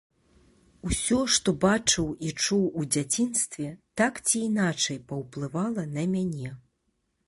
[0.87, 3.69] Усё, што бачыў і чуў у дзяцінстве,
[4.03, 6.57] так ці іначай паўплывала на мяне.